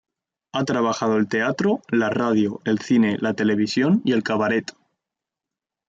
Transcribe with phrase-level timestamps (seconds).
[0.53, 4.75] Ha trabajado el teatro, la radio, el cine, la televisión y el cabaret.